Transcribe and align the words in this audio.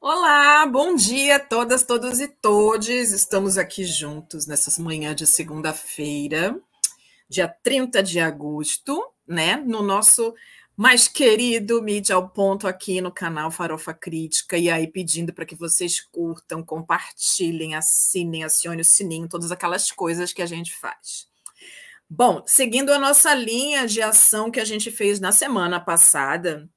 Olá, 0.00 0.64
bom 0.64 0.94
dia 0.94 1.36
a 1.36 1.40
todas, 1.40 1.82
todos 1.82 2.20
e 2.20 2.28
todes. 2.28 3.10
Estamos 3.10 3.58
aqui 3.58 3.82
juntos 3.82 4.46
nessas 4.46 4.78
manhãs 4.78 5.16
de 5.16 5.26
segunda-feira, 5.26 6.56
dia 7.28 7.48
30 7.48 8.00
de 8.00 8.20
agosto, 8.20 9.04
né? 9.26 9.56
No 9.56 9.82
nosso 9.82 10.32
mais 10.76 11.08
querido 11.08 11.82
Mídia 11.82 12.14
ao 12.14 12.28
Ponto 12.28 12.68
aqui 12.68 13.00
no 13.00 13.10
canal 13.10 13.50
Farofa 13.50 13.92
Crítica. 13.92 14.56
E 14.56 14.70
aí, 14.70 14.86
pedindo 14.86 15.32
para 15.32 15.44
que 15.44 15.56
vocês 15.56 16.00
curtam, 16.00 16.62
compartilhem, 16.62 17.74
assinem, 17.74 18.44
acionem 18.44 18.82
o 18.82 18.84
sininho, 18.84 19.28
todas 19.28 19.50
aquelas 19.50 19.90
coisas 19.90 20.32
que 20.32 20.42
a 20.42 20.46
gente 20.46 20.72
faz. 20.76 21.26
Bom, 22.08 22.44
seguindo 22.46 22.92
a 22.92 23.00
nossa 23.00 23.34
linha 23.34 23.84
de 23.84 24.00
ação 24.00 24.48
que 24.48 24.60
a 24.60 24.64
gente 24.64 24.92
fez 24.92 25.18
na 25.18 25.32
semana 25.32 25.80
passada, 25.80 26.70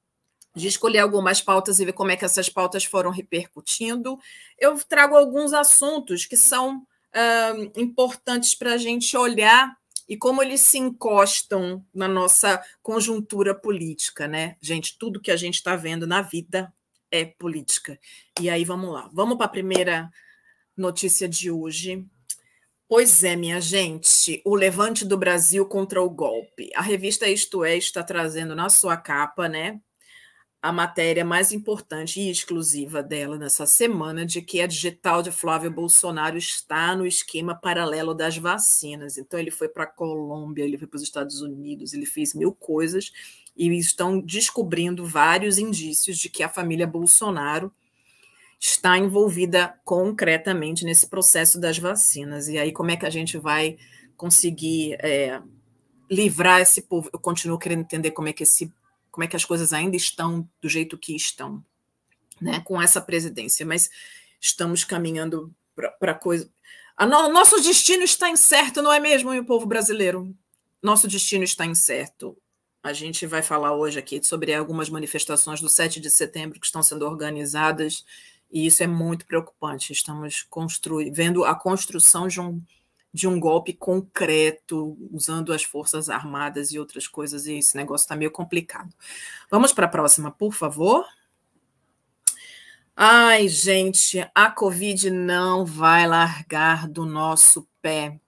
de 0.54 0.68
escolher 0.68 0.98
algumas 0.98 1.40
pautas 1.40 1.80
e 1.80 1.84
ver 1.84 1.92
como 1.92 2.10
é 2.10 2.16
que 2.16 2.24
essas 2.24 2.48
pautas 2.48 2.84
foram 2.84 3.10
repercutindo, 3.10 4.18
eu 4.58 4.76
trago 4.84 5.16
alguns 5.16 5.52
assuntos 5.52 6.26
que 6.26 6.36
são 6.36 6.78
uh, 6.78 7.80
importantes 7.80 8.54
para 8.54 8.74
a 8.74 8.78
gente 8.78 9.16
olhar 9.16 9.74
e 10.08 10.16
como 10.16 10.42
eles 10.42 10.60
se 10.62 10.78
encostam 10.78 11.84
na 11.94 12.06
nossa 12.06 12.62
conjuntura 12.82 13.54
política, 13.54 14.26
né? 14.28 14.56
Gente, 14.60 14.98
tudo 14.98 15.20
que 15.20 15.30
a 15.30 15.36
gente 15.36 15.54
está 15.54 15.74
vendo 15.74 16.06
na 16.06 16.20
vida 16.20 16.72
é 17.10 17.24
política. 17.24 17.98
E 18.40 18.50
aí, 18.50 18.64
vamos 18.64 18.92
lá. 18.92 19.08
Vamos 19.12 19.36
para 19.36 19.46
a 19.46 19.50
primeira 19.50 20.10
notícia 20.76 21.28
de 21.28 21.50
hoje. 21.50 22.04
Pois 22.88 23.24
é, 23.24 23.36
minha 23.36 23.60
gente, 23.60 24.42
o 24.44 24.54
levante 24.54 25.04
do 25.04 25.16
Brasil 25.16 25.64
contra 25.64 26.02
o 26.02 26.10
golpe. 26.10 26.70
A 26.74 26.82
revista 26.82 27.26
Isto 27.26 27.64
É 27.64 27.76
está 27.76 28.02
trazendo 28.02 28.54
na 28.54 28.68
sua 28.68 28.96
capa, 28.96 29.48
né? 29.48 29.80
A 30.62 30.72
matéria 30.72 31.24
mais 31.24 31.50
importante 31.50 32.20
e 32.20 32.30
exclusiva 32.30 33.02
dela 33.02 33.36
nessa 33.36 33.66
semana 33.66 34.24
de 34.24 34.40
que 34.40 34.60
a 34.60 34.66
digital 34.68 35.20
de 35.20 35.32
Flávio 35.32 35.72
Bolsonaro 35.72 36.38
está 36.38 36.94
no 36.94 37.04
esquema 37.04 37.52
paralelo 37.52 38.14
das 38.14 38.38
vacinas. 38.38 39.18
Então 39.18 39.40
ele 39.40 39.50
foi 39.50 39.68
para 39.68 39.82
a 39.82 39.88
Colômbia, 39.88 40.62
ele 40.62 40.78
foi 40.78 40.86
para 40.86 40.98
os 40.98 41.02
Estados 41.02 41.42
Unidos, 41.42 41.92
ele 41.92 42.06
fez 42.06 42.32
mil 42.32 42.54
coisas 42.54 43.10
e 43.56 43.68
estão 43.76 44.20
descobrindo 44.20 45.04
vários 45.04 45.58
indícios 45.58 46.16
de 46.16 46.30
que 46.30 46.44
a 46.44 46.48
família 46.48 46.86
Bolsonaro 46.86 47.72
está 48.60 48.96
envolvida 48.96 49.74
concretamente 49.84 50.84
nesse 50.84 51.08
processo 51.08 51.58
das 51.58 51.76
vacinas. 51.76 52.46
E 52.46 52.56
aí 52.56 52.70
como 52.70 52.92
é 52.92 52.96
que 52.96 53.04
a 53.04 53.10
gente 53.10 53.36
vai 53.36 53.76
conseguir 54.16 54.92
é, 55.00 55.42
livrar 56.08 56.60
esse 56.60 56.82
povo? 56.82 57.10
Eu 57.12 57.18
continuo 57.18 57.58
querendo 57.58 57.80
entender 57.80 58.12
como 58.12 58.28
é 58.28 58.32
que 58.32 58.44
esse 58.44 58.72
como 59.12 59.22
é 59.22 59.28
que 59.28 59.36
as 59.36 59.44
coisas 59.44 59.72
ainda 59.72 59.94
estão 59.94 60.48
do 60.60 60.68
jeito 60.68 60.98
que 60.98 61.14
estão, 61.14 61.64
né, 62.40 62.60
com 62.60 62.80
essa 62.80 63.00
presidência, 63.00 63.64
mas 63.64 63.88
estamos 64.40 64.82
caminhando 64.82 65.54
para 66.00 66.14
coisa. 66.14 66.50
No, 66.98 67.28
nosso 67.28 67.60
destino 67.60 68.02
está 68.02 68.28
incerto, 68.28 68.82
não 68.82 68.92
é 68.92 68.98
mesmo, 68.98 69.30
o 69.30 69.44
povo 69.44 69.66
brasileiro? 69.66 70.34
Nosso 70.82 71.06
destino 71.06 71.44
está 71.44 71.64
incerto. 71.66 72.36
A 72.82 72.92
gente 72.92 73.26
vai 73.26 73.42
falar 73.42 73.76
hoje 73.76 73.98
aqui 73.98 74.20
sobre 74.24 74.52
algumas 74.52 74.88
manifestações 74.88 75.60
do 75.60 75.68
7 75.68 76.00
de 76.00 76.10
setembro 76.10 76.58
que 76.58 76.66
estão 76.66 76.82
sendo 76.82 77.06
organizadas, 77.06 78.04
e 78.50 78.66
isso 78.66 78.82
é 78.82 78.86
muito 78.86 79.26
preocupante. 79.26 79.92
Estamos 79.92 80.46
vendo 81.12 81.44
a 81.44 81.54
construção 81.54 82.26
de 82.26 82.40
um 82.40 82.60
de 83.12 83.28
um 83.28 83.38
golpe 83.38 83.72
concreto, 83.72 84.96
usando 85.12 85.52
as 85.52 85.62
forças 85.62 86.08
armadas 86.08 86.72
e 86.72 86.78
outras 86.78 87.06
coisas, 87.06 87.46
e 87.46 87.58
esse 87.58 87.76
negócio 87.76 88.04
está 88.04 88.16
meio 88.16 88.30
complicado. 88.30 88.92
Vamos 89.50 89.72
para 89.72 89.86
a 89.86 89.88
próxima, 89.88 90.30
por 90.30 90.54
favor. 90.54 91.04
Ai, 92.96 93.48
gente, 93.48 94.24
a 94.34 94.50
Covid 94.50 95.10
não 95.10 95.64
vai 95.64 96.06
largar 96.06 96.88
do 96.88 97.04
nosso 97.04 97.66
pé. 97.80 98.18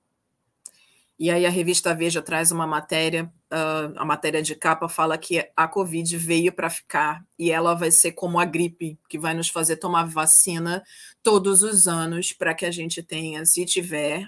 E 1.19 1.31
aí 1.31 1.47
a 1.47 1.51
revista 1.51 1.95
Veja 1.95 2.21
traz 2.21 2.51
uma 2.51 2.67
matéria, 2.67 3.33
uh, 3.53 3.95
a 3.97 4.05
matéria 4.05 4.43
de 4.43 4.55
capa 4.55 4.89
fala 4.89 5.17
que 5.17 5.49
a 5.57 5.69
Covid 5.69 6.17
veio 6.17 6.53
para 6.53 6.69
ficar 6.69 7.25
e 7.39 7.53
ela 7.53 7.75
vai 7.75 7.91
ser 7.91 8.13
como 8.13 8.39
a 8.41 8.45
gripe, 8.45 8.99
que 9.09 9.19
vai 9.19 9.33
nos 9.33 9.49
fazer 9.49 9.77
tomar 9.77 10.09
vacina 10.09 10.83
todos 11.23 11.63
os 11.63 11.87
anos 11.87 12.33
para 12.33 12.53
que 12.53 12.67
a 12.67 12.71
gente 12.71 13.03
tenha, 13.03 13.47
se 13.47 13.65
tiver, 13.65 14.27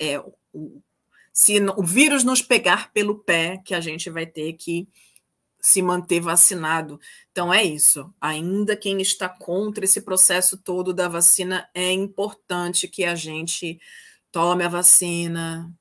é, 0.00 0.18
o, 0.52 0.82
se 1.32 1.58
o 1.76 1.82
vírus 1.82 2.24
nos 2.24 2.42
pegar 2.42 2.92
pelo 2.92 3.18
pé, 3.18 3.58
que 3.64 3.74
a 3.74 3.80
gente 3.80 4.10
vai 4.10 4.26
ter 4.26 4.52
que 4.54 4.88
se 5.60 5.82
manter 5.82 6.20
vacinado. 6.20 6.98
Então 7.30 7.52
é 7.52 7.62
isso. 7.62 8.12
Ainda 8.20 8.76
quem 8.76 9.00
está 9.00 9.28
contra 9.28 9.84
esse 9.84 10.00
processo 10.00 10.56
todo 10.58 10.92
da 10.92 11.08
vacina, 11.08 11.68
é 11.74 11.92
importante 11.92 12.88
que 12.88 13.04
a 13.04 13.14
gente 13.14 13.78
tome 14.32 14.64
a 14.64 14.68
vacina, 14.68 15.72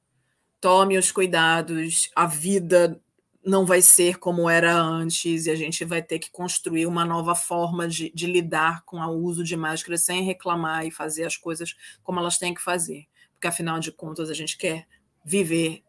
tome 0.59 0.97
os 0.97 1.11
cuidados. 1.11 2.09
A 2.16 2.25
vida 2.25 3.01
não 3.43 3.66
vai 3.66 3.81
ser 3.81 4.19
como 4.19 4.49
era 4.49 4.75
antes 4.75 5.45
e 5.45 5.49
a 5.49 5.55
gente 5.55 5.85
vai 5.85 6.01
ter 6.01 6.19
que 6.19 6.29
construir 6.29 6.85
uma 6.85 7.05
nova 7.05 7.33
forma 7.33 7.87
de, 7.87 8.11
de 8.11 8.27
lidar 8.27 8.83
com 8.83 8.99
o 8.99 9.23
uso 9.23 9.43
de 9.43 9.55
máscara 9.55 9.97
sem 9.97 10.23
reclamar 10.23 10.85
e 10.85 10.91
fazer 10.91 11.23
as 11.23 11.37
coisas 11.37 11.73
como 12.03 12.19
elas 12.19 12.37
têm 12.37 12.53
que 12.53 12.61
fazer 12.61 13.07
porque 13.39 13.47
afinal 13.47 13.79
de 13.79 13.89
contas 13.89 14.29
a 14.29 14.33
gente 14.33 14.57
quer 14.57 14.85
viver 15.23 15.81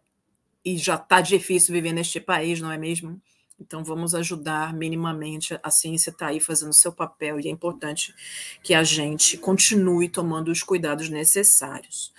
e 0.65 0.79
já 0.79 0.95
está 0.95 1.21
difícil 1.21 1.75
viver 1.75 1.93
neste 1.93 2.21
país, 2.21 2.61
não 2.61 2.71
é 2.71 2.79
mesmo? 2.79 3.21
Então 3.59 3.83
vamos 3.83 4.15
ajudar 4.15 4.73
minimamente. 4.73 5.59
A 5.61 5.71
ciência 5.71 6.11
está 6.11 6.29
aí 6.29 6.39
fazendo 6.39 6.73
seu 6.73 6.93
papel 6.93 7.41
e 7.41 7.49
é 7.49 7.51
importante 7.51 8.15
que 8.63 8.73
a 8.73 8.85
gente 8.85 9.37
continue 9.37 10.09
tomando 10.09 10.53
os 10.53 10.63
cuidados 10.63 11.09
necessários. 11.09 12.15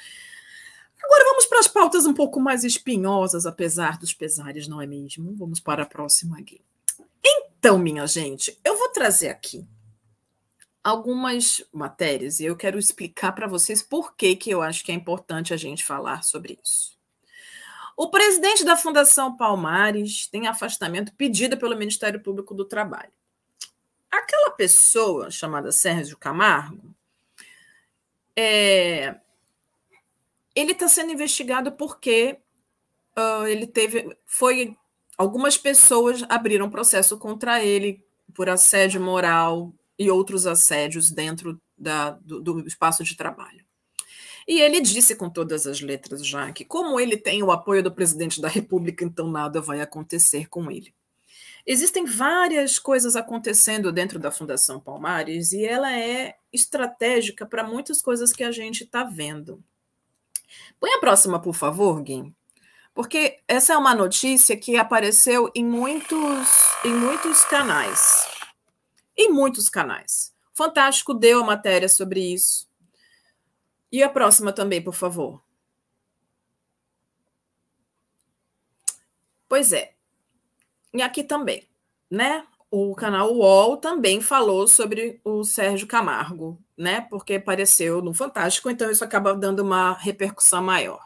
Agora 1.02 1.24
vamos 1.24 1.46
para 1.46 1.60
as 1.60 1.68
pautas 1.68 2.06
um 2.06 2.14
pouco 2.14 2.40
mais 2.42 2.66
espinhosas, 2.66 3.46
apesar 3.46 3.98
dos 3.98 4.14
pesares, 4.14 4.68
não 4.68 4.82
é 4.82 4.86
mesmo? 4.86 5.34
Vamos 5.36 5.62
para 5.62 5.84
a 5.84 5.86
próxima 5.86 6.38
aqui. 6.38 6.62
Então, 7.26 7.80
minha 7.80 8.06
gente, 8.06 8.60
eu 8.66 8.78
vou 8.78 8.90
trazer 8.90 9.30
aqui 9.30 9.66
algumas 10.84 11.64
matérias 11.72 12.40
e 12.40 12.46
eu 12.46 12.56
quero 12.56 12.80
explicar 12.80 13.32
para 13.34 13.48
vocês 13.48 13.82
por 13.82 14.16
que, 14.16 14.36
que 14.36 14.50
eu 14.50 14.62
acho 14.62 14.84
que 14.84 14.92
é 14.92 14.96
importante 14.96 15.54
a 15.54 15.58
gente 15.58 15.86
falar 15.86 16.24
sobre 16.24 16.60
isso. 16.64 17.00
O 17.96 18.10
presidente 18.10 18.64
da 18.64 18.76
Fundação 18.76 19.38
Palmares 19.38 20.28
tem 20.28 20.48
afastamento 20.48 21.14
pedido 21.14 21.58
pelo 21.58 21.78
Ministério 21.78 22.22
Público 22.22 22.54
do 22.54 22.66
Trabalho. 22.66 23.12
Aquela 24.10 24.52
pessoa 24.52 25.30
chamada 25.30 25.72
Sérgio 25.72 26.18
Camargo, 26.18 26.96
é, 28.36 29.16
ele 30.56 30.72
está 30.72 30.88
sendo 30.88 31.12
investigado 31.12 31.72
porque 31.74 32.40
uh, 33.18 33.46
ele 33.46 33.68
teve, 33.68 34.18
foi 34.26 34.76
algumas 35.18 35.58
pessoas 35.58 36.24
abriram 36.28 36.70
processo 36.70 37.18
contra 37.18 37.64
ele 37.64 38.04
por 38.34 38.50
assédio 38.50 39.00
moral, 39.00 39.74
e 40.02 40.10
outros 40.10 40.48
assédios 40.48 41.12
dentro 41.12 41.62
da, 41.78 42.10
do, 42.10 42.42
do 42.42 42.68
espaço 42.68 43.04
de 43.04 43.16
trabalho. 43.16 43.64
E 44.48 44.60
ele 44.60 44.82
disse 44.82 45.16
com 45.16 45.30
todas 45.30 45.68
as 45.68 45.80
letras 45.80 46.26
já 46.26 46.52
que, 46.52 46.66
como 46.66 47.00
ele 47.00 47.16
tem 47.16 47.44
o 47.44 47.52
apoio 47.52 47.84
do 47.84 47.92
presidente 47.92 48.42
da 48.42 48.48
República, 48.48 49.06
então 49.06 49.30
nada 49.30 49.62
vai 49.62 49.80
acontecer 49.80 50.50
com 50.50 50.72
ele. 50.72 50.92
Existem 51.68 52.04
várias 52.04 52.80
coisas 52.80 53.16
acontecendo 53.16 53.92
dentro 53.92 54.18
da 54.18 54.32
Fundação 54.32 54.80
Palmares 54.80 55.52
e 55.52 55.64
ela 55.64 55.96
é 55.96 56.34
estratégica 56.52 57.46
para 57.46 57.64
muitas 57.64 58.02
coisas 58.02 58.34
que 58.34 58.44
a 58.44 58.52
gente 58.52 58.84
está 58.84 59.04
vendo. 59.04 59.64
Põe 60.80 60.94
a 60.94 61.00
próxima, 61.00 61.40
por 61.40 61.54
favor, 61.54 62.02
Gui. 62.02 62.34
Porque 62.96 63.38
essa 63.48 63.74
é 63.74 63.78
uma 63.78 63.94
notícia 63.94 64.58
que 64.58 64.78
apareceu 64.78 65.52
em 65.54 65.64
muitos, 65.64 66.50
em 66.84 66.92
muitos 66.92 67.44
canais 67.44 68.41
em 69.18 69.32
muitos 69.32 69.70
canais. 69.70 70.34
Fantástico 70.54 71.14
deu 71.14 71.42
a 71.42 71.46
matéria 71.46 71.90
sobre 71.90 72.22
isso. 72.34 72.70
E 73.92 74.02
a 74.04 74.10
próxima 74.10 74.54
também, 74.54 74.82
por 74.82 74.94
favor. 74.94 75.44
Pois 79.50 79.74
é. 79.74 79.94
E 80.94 81.02
aqui 81.02 81.24
também, 81.24 81.68
né? 82.10 82.46
O 82.70 82.96
canal 82.96 83.34
UOL 83.34 83.76
também 83.76 84.22
falou 84.22 84.66
sobre 84.66 85.20
o 85.26 85.44
Sérgio 85.44 85.86
Camargo, 85.88 86.58
né? 86.78 87.02
Porque 87.02 87.34
apareceu 87.34 88.02
no 88.02 88.14
Fantástico, 88.14 88.70
então 88.70 88.90
isso 88.90 89.04
acaba 89.04 89.36
dando 89.36 89.60
uma 89.60 89.92
repercussão 89.94 90.64
maior. 90.64 91.06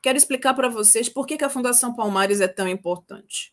Quero 0.00 0.16
explicar 0.16 0.54
para 0.54 0.68
vocês 0.68 1.08
por 1.08 1.26
que, 1.26 1.36
que 1.36 1.44
a 1.44 1.50
Fundação 1.50 1.94
Palmares 1.94 2.40
é 2.40 2.46
tão 2.46 2.68
importante. 2.68 3.52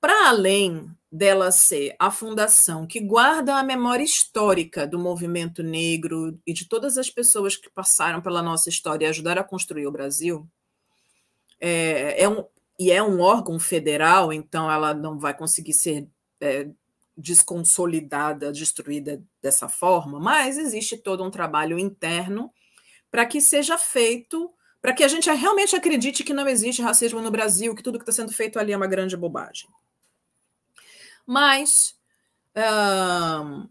Para 0.00 0.28
além 0.28 0.90
dela 1.10 1.50
ser 1.50 1.96
a 1.98 2.10
fundação 2.10 2.86
que 2.86 3.00
guarda 3.00 3.56
a 3.56 3.62
memória 3.62 4.04
histórica 4.04 4.86
do 4.86 4.98
movimento 4.98 5.62
negro 5.62 6.38
e 6.46 6.52
de 6.52 6.68
todas 6.68 6.98
as 6.98 7.08
pessoas 7.08 7.56
que 7.56 7.70
passaram 7.70 8.20
pela 8.20 8.42
nossa 8.42 8.68
história 8.68 9.06
e 9.06 9.08
ajudaram 9.08 9.40
a 9.40 9.44
construir 9.44 9.86
o 9.86 9.92
Brasil, 9.92 10.46
é, 11.60 12.22
é 12.22 12.28
um, 12.28 12.44
e 12.78 12.90
é 12.90 13.02
um 13.02 13.20
órgão 13.20 13.58
federal, 13.58 14.32
então 14.32 14.70
ela 14.70 14.92
não 14.92 15.18
vai 15.18 15.34
conseguir 15.34 15.72
ser 15.72 16.06
é, 16.40 16.68
desconsolidada, 17.16 18.52
destruída 18.52 19.22
dessa 19.40 19.68
forma, 19.68 20.20
mas 20.20 20.58
existe 20.58 20.98
todo 20.98 21.24
um 21.24 21.30
trabalho 21.30 21.78
interno 21.78 22.52
para 23.10 23.24
que 23.24 23.40
seja 23.40 23.78
feito, 23.78 24.52
para 24.82 24.92
que 24.92 25.02
a 25.02 25.08
gente 25.08 25.30
realmente 25.30 25.74
acredite 25.74 26.22
que 26.22 26.34
não 26.34 26.46
existe 26.46 26.82
racismo 26.82 27.22
no 27.22 27.30
Brasil, 27.30 27.74
que 27.74 27.82
tudo 27.82 27.98
que 27.98 28.02
está 28.02 28.12
sendo 28.12 28.32
feito 28.32 28.58
ali 28.58 28.72
é 28.72 28.76
uma 28.76 28.86
grande 28.86 29.16
bobagem. 29.16 29.66
Mas, 31.26 31.96
uh, 32.56 33.68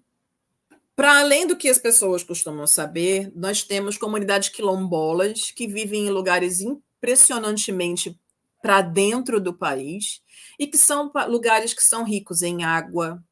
para 0.95 1.19
além 1.19 1.47
do 1.47 1.55
que 1.55 1.69
as 1.69 1.77
pessoas 1.77 2.23
costumam 2.23 2.67
saber, 2.67 3.31
nós 3.35 3.63
temos 3.63 3.97
comunidades 3.97 4.49
quilombolas 4.49 5.51
que 5.51 5.67
vivem 5.67 6.07
em 6.07 6.09
lugares 6.09 6.59
impressionantemente 6.59 8.19
para 8.61 8.81
dentro 8.81 9.39
do 9.39 9.53
país 9.53 10.21
e 10.59 10.67
que 10.67 10.77
são 10.77 11.11
lugares 11.27 11.73
que 11.73 11.83
são 11.83 12.03
ricos 12.03 12.41
em 12.41 12.63
água, 12.63 13.23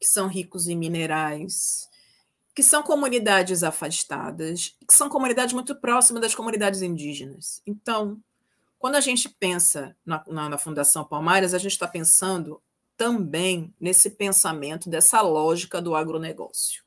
que 0.00 0.06
são 0.06 0.26
ricos 0.26 0.66
em 0.66 0.76
minerais, 0.76 1.88
que 2.54 2.62
são 2.62 2.82
comunidades 2.82 3.62
afastadas, 3.62 4.74
que 4.86 4.92
são 4.92 5.08
comunidades 5.08 5.54
muito 5.54 5.74
próximas 5.76 6.22
das 6.22 6.34
comunidades 6.34 6.82
indígenas. 6.82 7.62
Então, 7.66 8.20
quando 8.78 8.96
a 8.96 9.00
gente 9.00 9.28
pensa 9.28 9.96
na, 10.04 10.24
na, 10.26 10.48
na 10.48 10.58
Fundação 10.58 11.04
Palmares, 11.04 11.54
a 11.54 11.58
gente 11.58 11.72
está 11.72 11.86
pensando 11.86 12.60
também 13.00 13.74
nesse 13.80 14.10
pensamento 14.10 14.90
dessa 14.90 15.22
lógica 15.22 15.80
do 15.80 15.94
agronegócio. 15.94 16.82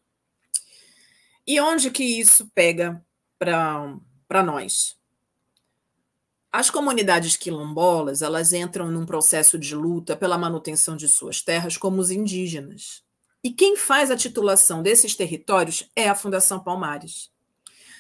E 1.48 1.60
onde 1.60 1.89
que 1.89 2.04
isso 2.04 2.51
pega 2.54 3.04
para 3.39 4.44
nós? 4.44 4.95
As 6.51 6.69
comunidades 6.69 7.36
quilombolas, 7.36 8.21
elas 8.21 8.54
entram 8.54 8.92
num 8.92 9.07
processo 9.07 9.57
de 9.57 9.74
luta 9.74 10.15
pela 10.15 10.38
manutenção 10.38 10.95
de 10.95 11.07
suas 11.07 11.42
terras 11.42 11.77
como 11.77 12.00
os 12.00 12.12
indígenas. 12.12 13.04
E 13.44 13.51
quem 13.51 13.75
faz 13.75 14.12
a 14.12 14.15
titulação 14.15 14.83
desses 14.83 15.15
territórios 15.15 15.89
é 15.95 16.07
a 16.07 16.13
Fundação 16.13 16.60
Palmares. 16.60 17.31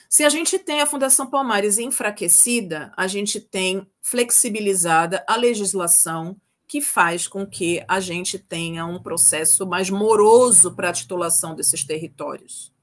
Se 0.07 0.23
a 0.23 0.29
gente 0.29 0.59
tem 0.59 0.81
a 0.81 0.85
Fundação 0.85 1.25
Palmares 1.25 1.79
enfraquecida, 1.79 2.93
a 2.95 3.07
gente 3.07 3.41
tem 3.41 3.89
flexibilizada 4.03 5.25
a 5.27 5.35
legislação 5.35 6.39
que 6.67 6.81
faz 6.81 7.27
com 7.27 7.45
que 7.45 7.83
a 7.87 7.99
gente 7.99 8.39
tenha 8.39 8.85
um 8.85 9.01
processo 9.01 9.65
mais 9.67 9.89
moroso 9.89 10.73
para 10.73 10.89
a 10.89 10.93
titulação 10.93 11.55
desses 11.55 11.83
territórios. 11.83 12.73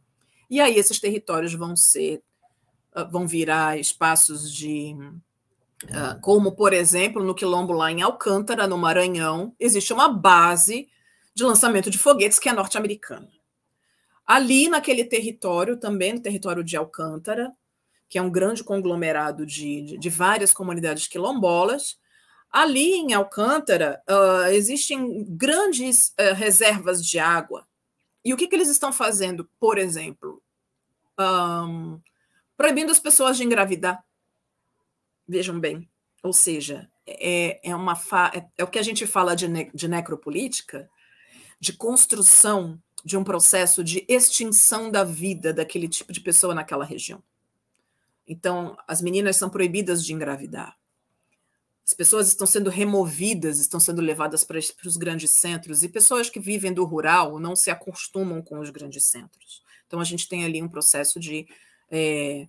E 0.48 0.60
aí 0.60 0.76
esses 0.76 1.00
territórios 1.00 1.54
vão 1.54 1.74
ser 1.76 2.22
ah, 2.92 3.04
vão 3.04 3.26
virar 3.26 3.78
espaços 3.78 4.52
de 4.52 4.96
ah, 5.88 6.18
como, 6.20 6.52
por 6.52 6.72
exemplo, 6.72 7.22
no 7.24 7.34
Quilombo, 7.34 7.72
lá 7.72 7.90
em 7.90 8.02
Alcântara, 8.02 8.66
no 8.66 8.76
Maranhão, 8.76 9.54
existe 9.58 9.92
uma 9.92 10.08
base 10.08 10.88
de 11.34 11.44
lançamento 11.44 11.90
de 11.90 11.98
foguetes 11.98 12.38
que 12.38 12.48
é 12.48 12.52
norte-americana. 12.52 13.28
Ali, 14.26 14.68
naquele 14.68 15.04
território, 15.04 15.76
também 15.76 16.12
no 16.12 16.20
território 16.20 16.62
de 16.62 16.76
Alcântara, 16.76 17.52
que 18.08 18.18
é 18.18 18.22
um 18.22 18.30
grande 18.30 18.62
conglomerado 18.62 19.46
de, 19.46 19.82
de, 19.82 19.98
de 19.98 20.10
várias 20.10 20.52
comunidades 20.52 21.06
quilombolas, 21.06 21.98
ali 22.50 22.94
em 22.94 23.12
Alcântara 23.12 24.02
uh, 24.08 24.50
existem 24.50 25.25
grandes 25.29 26.08
uh, 26.19 26.35
reservas 26.35 27.05
de 27.05 27.19
água. 27.19 27.67
E 28.25 28.35
o 28.35 28.37
que, 28.37 28.47
que 28.47 28.55
eles 28.55 28.69
estão 28.69 28.93
fazendo, 28.93 29.49
por 29.58 29.79
exemplo? 29.79 30.43
Um, 31.19 32.00
proibindo 32.56 32.91
as 32.91 33.00
pessoas 33.00 33.37
de 33.37 33.44
engravidar 33.44 34.02
Vejam 35.31 35.61
bem, 35.61 35.88
ou 36.25 36.32
seja, 36.32 36.91
é, 37.06 37.61
é, 37.62 37.76
uma 37.76 37.93
é, 38.35 38.44
é 38.58 38.64
o 38.64 38.67
que 38.67 38.81
a 38.81 38.82
gente 38.82 39.06
fala 39.06 39.37
de, 39.37 39.47
ne... 39.47 39.70
de 39.73 39.87
necropolítica, 39.87 40.91
de 41.61 41.73
construção 41.73 42.82
de 43.05 43.17
um 43.17 43.23
processo 43.23 43.85
de 43.85 44.05
extinção 44.08 44.91
da 44.91 45.05
vida 45.05 45.52
daquele 45.52 45.88
tipo 45.88 46.12
de 46.12 46.20
pessoa 46.20 46.52
naquela 46.52 46.85
região. 46.85 47.23
Então, 48.26 48.76
as 48.88 49.00
meninas 49.00 49.37
são 49.37 49.49
proibidas 49.49 50.05
de 50.05 50.12
engravidar. 50.12 50.76
As 51.90 51.94
pessoas 51.94 52.28
estão 52.28 52.46
sendo 52.46 52.70
removidas, 52.70 53.58
estão 53.58 53.81
sendo 53.81 54.00
levadas 54.00 54.44
para, 54.44 54.60
os 54.60 54.96
grandes 54.96 55.40
centros, 55.40 55.82
e 55.82 55.88
pessoas 55.88 56.31
que 56.31 56.38
vivem 56.38 56.72
do 56.72 56.84
rural 56.84 57.40
não 57.40 57.56
se 57.56 57.69
acostumam 57.69 58.40
com 58.40 58.60
os 58.60 58.70
grandes 58.70 59.06
centros. 59.06 59.60
Então, 59.88 59.98
a 59.98 60.04
gente 60.04 60.28
tem 60.28 60.44
ali 60.44 60.62
um 60.62 60.69
processo 60.69 61.19
de 61.19 61.48
é, 61.90 62.46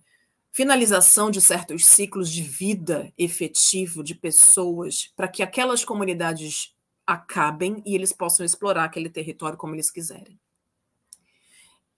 finalização 0.52 1.28
de 1.28 1.40
certos 1.40 1.86
ciclos 1.86 2.30
de 2.30 2.40
vida 2.40 3.12
efetivo 3.18 4.04
de 4.04 4.14
pessoas, 4.14 5.12
para 5.16 5.26
que 5.26 5.42
aquelas 5.42 5.84
comunidades 5.84 6.72
acabem 7.04 7.82
e 7.84 7.96
eles 7.96 8.12
possam 8.12 8.46
explorar 8.46 8.84
aquele 8.84 9.10
território 9.10 9.58
como 9.58 9.74
eles 9.74 9.90
quiserem. 9.90 10.38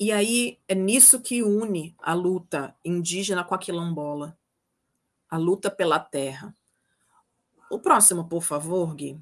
E 0.00 0.10
aí 0.10 0.58
é 0.66 0.74
nisso 0.74 1.20
que 1.20 1.42
une 1.42 1.94
a 1.98 2.14
luta 2.14 2.74
indígena 2.82 3.44
com 3.44 3.54
a 3.54 3.58
quilombola, 3.58 4.34
a 5.28 5.36
luta 5.36 5.70
pela 5.70 6.00
terra. 6.00 6.56
O 7.74 7.78
próximo, 7.80 8.28
por 8.28 8.40
favor, 8.40 8.94
Gui. 8.94 9.18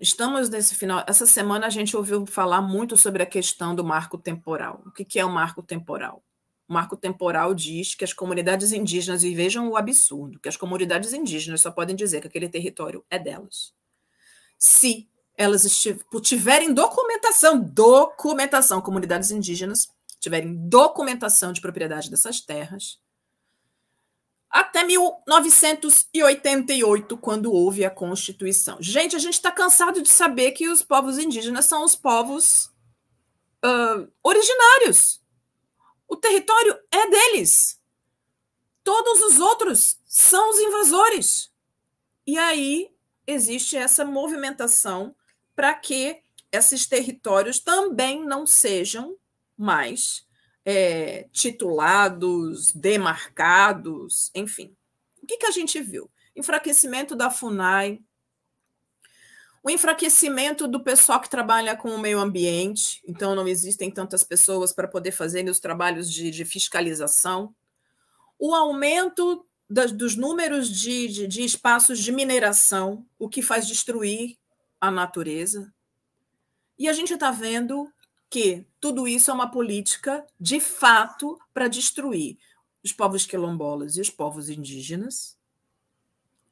Estamos 0.00 0.48
nesse 0.48 0.76
final. 0.76 1.04
Essa 1.08 1.26
semana 1.26 1.66
a 1.66 1.70
gente 1.70 1.96
ouviu 1.96 2.24
falar 2.24 2.62
muito 2.62 2.96
sobre 2.96 3.24
a 3.24 3.26
questão 3.26 3.74
do 3.74 3.82
marco 3.82 4.16
temporal. 4.16 4.80
O 4.86 4.92
que 4.92 5.18
é 5.18 5.24
o 5.24 5.30
marco 5.30 5.60
temporal? 5.60 6.22
o 6.68 6.72
marco 6.72 6.96
temporal 6.96 7.52
diz 7.52 7.96
que 7.96 8.04
as 8.04 8.12
comunidades 8.12 8.72
indígenas, 8.72 9.24
e 9.24 9.34
vejam 9.34 9.68
o 9.68 9.76
absurdo, 9.76 10.38
que 10.38 10.48
as 10.48 10.56
comunidades 10.56 11.12
indígenas 11.12 11.60
só 11.60 11.70
podem 11.70 11.96
dizer 11.96 12.20
que 12.20 12.28
aquele 12.28 12.48
território 12.48 13.04
é 13.10 13.18
delas. 13.18 13.74
Se 14.56 15.08
elas 15.36 15.64
tiverem 16.22 16.72
documentação, 16.72 17.60
documentação, 17.60 18.80
comunidades 18.80 19.32
indígenas 19.32 19.88
tiverem 20.20 20.54
documentação 20.68 21.52
de 21.52 21.60
propriedade 21.60 22.08
dessas 22.08 22.40
terras, 22.40 22.98
até 24.54 24.84
1988, 24.84 27.18
quando 27.18 27.52
houve 27.52 27.84
a 27.84 27.90
Constituição. 27.90 28.78
Gente, 28.80 29.16
a 29.16 29.18
gente 29.18 29.34
está 29.34 29.50
cansado 29.50 30.00
de 30.00 30.08
saber 30.08 30.52
que 30.52 30.68
os 30.68 30.82
povos 30.82 31.18
indígenas 31.18 31.64
são 31.64 31.84
os 31.84 31.96
povos 31.96 32.70
uh, 33.64 34.08
originários 34.22 35.24
o 36.14 36.16
território 36.16 36.78
é 36.92 37.10
deles. 37.10 37.80
Todos 38.82 39.20
os 39.22 39.40
outros 39.40 39.98
são 40.06 40.50
os 40.50 40.58
invasores. 40.58 41.52
E 42.26 42.38
aí 42.38 42.94
existe 43.26 43.76
essa 43.76 44.04
movimentação 44.04 45.14
para 45.56 45.74
que 45.74 46.22
esses 46.52 46.86
territórios 46.86 47.58
também 47.58 48.24
não 48.24 48.46
sejam 48.46 49.16
mais 49.56 50.24
é, 50.64 51.28
titulados, 51.32 52.72
demarcados, 52.72 54.30
enfim. 54.34 54.74
O 55.22 55.26
que, 55.26 55.36
que 55.36 55.46
a 55.46 55.50
gente 55.50 55.80
viu? 55.80 56.10
Enfraquecimento 56.34 57.14
da 57.14 57.30
FUNAI, 57.30 58.00
o 59.62 59.70
enfraquecimento 59.70 60.68
do 60.68 60.78
pessoal 60.78 61.18
que 61.18 61.30
trabalha 61.30 61.74
com 61.74 61.88
o 61.88 61.98
meio 61.98 62.20
ambiente, 62.20 63.02
então 63.08 63.34
não 63.34 63.48
existem 63.48 63.90
tantas 63.90 64.22
pessoas 64.22 64.74
para 64.74 64.86
poder 64.86 65.10
fazer 65.10 65.48
os 65.48 65.58
trabalhos 65.58 66.12
de, 66.12 66.30
de 66.30 66.44
fiscalização, 66.44 67.54
o 68.38 68.54
aumento 68.54 69.46
das, 69.68 69.90
dos 69.90 70.16
números 70.16 70.68
de, 70.68 71.08
de, 71.08 71.26
de 71.26 71.42
espaços 71.42 71.98
de 71.98 72.12
mineração, 72.12 73.06
o 73.18 73.26
que 73.26 73.40
faz 73.40 73.66
destruir 73.66 74.36
a 74.78 74.90
natureza. 74.90 75.72
E 76.78 76.86
a 76.86 76.92
gente 76.92 77.14
está 77.14 77.30
vendo 77.30 77.90
que 78.34 78.66
tudo 78.80 79.06
isso 79.06 79.30
é 79.30 79.34
uma 79.34 79.48
política 79.48 80.26
de 80.40 80.58
fato 80.58 81.38
para 81.52 81.68
destruir 81.68 82.36
os 82.82 82.92
povos 82.92 83.24
quilombolas 83.24 83.96
e 83.96 84.00
os 84.00 84.10
povos 84.10 84.48
indígenas, 84.48 85.38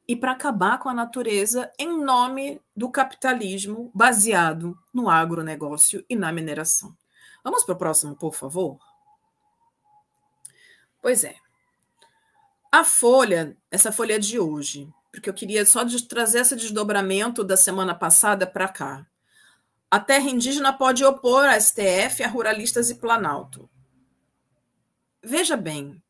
e 0.07 0.15
para 0.15 0.31
acabar 0.31 0.79
com 0.79 0.89
a 0.89 0.95
natureza 0.95 1.73
em 1.77 1.89
nome 2.01 2.63
do 2.77 2.89
capitalismo 2.89 3.91
baseado 3.93 4.79
no 4.95 5.11
agronegócio 5.11 6.05
e 6.09 6.15
na 6.15 6.31
mineração. 6.31 6.97
Vamos 7.43 7.65
para 7.65 7.75
o 7.75 7.79
próximo, 7.79 8.15
por 8.15 8.33
favor? 8.33 8.79
Pois 11.01 11.25
é. 11.25 11.35
A 12.71 12.85
folha, 12.85 13.57
essa 13.73 13.91
folha 13.91 14.21
de 14.21 14.39
hoje, 14.39 14.89
porque 15.11 15.29
eu 15.29 15.35
queria 15.35 15.67
só 15.67 15.85
trazer 16.09 16.43
esse 16.43 16.55
desdobramento 16.55 17.43
da 17.43 17.57
semana 17.57 17.93
passada 17.93 18.47
para 18.47 18.69
cá. 18.69 19.05
A 19.93 20.01
terra 20.01 20.31
indígena 20.31 20.73
pode 20.73 21.05
opor 21.05 21.45
a 21.45 21.61
STF, 21.61 22.23
a 22.23 22.27
ruralistas 22.27 22.89
e 22.89 22.95
Planalto. 22.95 23.69
Veja 25.23 25.55
bem, 25.55 26.03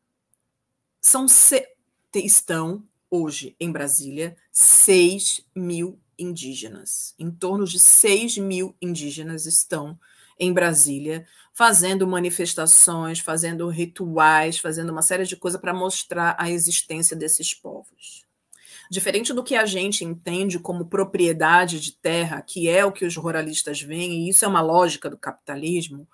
são 1.01 1.25
estão 2.15 2.87
hoje 3.11 3.57
em 3.59 3.69
Brasília 3.73 4.37
6 4.53 5.45
mil 5.53 5.99
indígenas. 6.17 7.13
Em 7.19 7.29
torno 7.29 7.65
de 7.65 7.77
6 7.77 8.37
mil 8.37 8.73
indígenas 8.81 9.45
estão 9.45 9.99
em 10.39 10.53
Brasília 10.53 11.27
fazendo 11.53 12.07
manifestações, 12.07 13.19
fazendo 13.19 13.67
rituais, 13.67 14.59
fazendo 14.59 14.91
uma 14.91 15.01
série 15.01 15.25
de 15.25 15.35
coisas 15.35 15.59
para 15.59 15.73
mostrar 15.73 16.37
a 16.39 16.49
existência 16.49 17.17
desses 17.17 17.53
povos. 17.53 18.22
Diferente 18.93 19.33
do 19.33 19.43
que 19.43 19.55
a 19.55 19.65
gente 19.65 20.05
entende 20.05 20.59
como 20.59 20.85
propriedade 20.85 21.79
de 21.79 21.93
terra, 21.93 22.41
que 22.41 22.69
é 22.69 22.85
o 22.85 22.91
que 22.91 23.05
os 23.05 23.17
ruralistas 23.17 23.81
veem, 23.81 24.25
e 24.25 24.29
isso 24.29 24.45
é 24.45 24.47
uma 24.47 24.61
lógica 24.61 25.09
do 25.09 25.17
capitalismo, 25.17 26.07